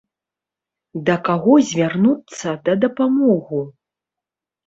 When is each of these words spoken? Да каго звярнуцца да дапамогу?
Да 1.09 1.17
каго 1.27 1.53
звярнуцца 1.71 2.49
да 2.69 2.73
дапамогу? 2.85 3.59